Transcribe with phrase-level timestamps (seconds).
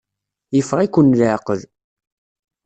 [0.55, 1.61] Yeffeɣ-iken leɛqel.